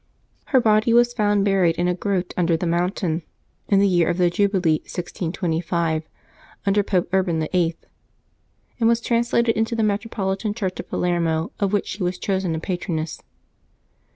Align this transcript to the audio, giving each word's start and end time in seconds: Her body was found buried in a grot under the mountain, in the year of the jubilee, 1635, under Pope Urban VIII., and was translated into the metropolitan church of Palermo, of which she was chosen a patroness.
Her 0.45 0.59
body 0.59 0.93
was 0.93 1.13
found 1.13 1.45
buried 1.45 1.75
in 1.75 1.87
a 1.87 1.93
grot 1.93 2.33
under 2.35 2.57
the 2.57 2.65
mountain, 2.65 3.21
in 3.67 3.77
the 3.77 3.87
year 3.87 4.09
of 4.09 4.17
the 4.17 4.31
jubilee, 4.31 4.79
1635, 4.79 6.09
under 6.65 6.81
Pope 6.81 7.07
Urban 7.13 7.39
VIII., 7.53 7.75
and 8.79 8.89
was 8.89 8.99
translated 8.99 9.55
into 9.55 9.75
the 9.75 9.83
metropolitan 9.83 10.55
church 10.55 10.79
of 10.79 10.89
Palermo, 10.89 11.51
of 11.59 11.71
which 11.71 11.85
she 11.85 12.01
was 12.01 12.17
chosen 12.17 12.55
a 12.55 12.59
patroness. 12.59 13.21